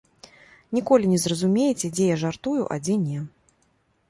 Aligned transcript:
Ніколі 0.77 1.05
не 1.11 1.19
зразумееце, 1.25 1.83
дзе 1.95 2.09
я 2.09 2.17
жартую, 2.23 2.59
а 2.65 2.75
дзе 2.89 2.95
не. 3.07 3.19